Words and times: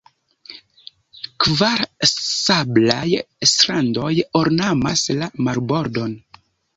Kvar 1.43 1.83
sablaj 2.11 3.11
strandoj 3.51 4.09
ornamas 4.41 5.05
la 5.21 5.29
marbordon. 5.49 6.17